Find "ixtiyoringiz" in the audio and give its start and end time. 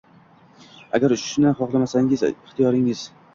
2.31-3.05